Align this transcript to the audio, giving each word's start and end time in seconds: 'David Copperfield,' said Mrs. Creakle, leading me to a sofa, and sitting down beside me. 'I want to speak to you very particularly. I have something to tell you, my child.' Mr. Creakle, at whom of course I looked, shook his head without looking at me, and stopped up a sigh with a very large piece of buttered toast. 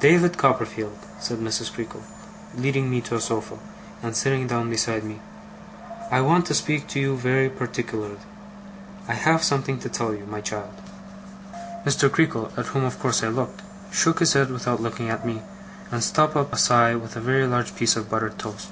'David 0.00 0.36
Copperfield,' 0.36 0.98
said 1.20 1.38
Mrs. 1.38 1.72
Creakle, 1.72 2.02
leading 2.56 2.90
me 2.90 3.00
to 3.02 3.14
a 3.14 3.20
sofa, 3.20 3.58
and 4.02 4.16
sitting 4.16 4.48
down 4.48 4.68
beside 4.70 5.04
me. 5.04 5.20
'I 6.10 6.20
want 6.22 6.46
to 6.46 6.54
speak 6.54 6.88
to 6.88 6.98
you 6.98 7.16
very 7.16 7.48
particularly. 7.48 8.18
I 9.06 9.12
have 9.14 9.44
something 9.44 9.78
to 9.78 9.88
tell 9.88 10.12
you, 10.14 10.26
my 10.26 10.40
child.' 10.40 10.82
Mr. 11.86 12.10
Creakle, 12.10 12.50
at 12.56 12.66
whom 12.74 12.82
of 12.82 12.98
course 12.98 13.22
I 13.22 13.28
looked, 13.28 13.62
shook 13.92 14.18
his 14.18 14.32
head 14.32 14.50
without 14.50 14.82
looking 14.82 15.10
at 15.10 15.24
me, 15.24 15.42
and 15.92 16.02
stopped 16.02 16.34
up 16.34 16.52
a 16.52 16.56
sigh 16.58 16.96
with 16.96 17.14
a 17.14 17.20
very 17.20 17.46
large 17.46 17.76
piece 17.76 17.94
of 17.94 18.10
buttered 18.10 18.36
toast. 18.36 18.70